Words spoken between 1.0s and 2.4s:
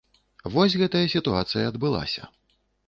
сітуацыя адбылася.